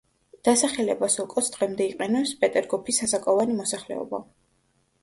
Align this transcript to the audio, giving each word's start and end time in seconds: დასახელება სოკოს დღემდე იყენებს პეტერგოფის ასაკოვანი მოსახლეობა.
დასახელება 0.47 1.09
სოკოს 1.17 1.51
დღემდე 1.57 1.87
იყენებს 1.91 2.35
პეტერგოფის 2.43 3.05
ასაკოვანი 3.09 3.61
მოსახლეობა. 3.61 4.27